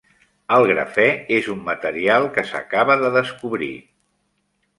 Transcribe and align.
El 0.55 0.63
grafè 0.69 1.03
és 1.39 1.49
un 1.55 1.61
material 1.67 2.25
que 2.39 2.45
s'acaba 2.53 2.97
de 3.05 3.13
descobrir. 3.19 3.71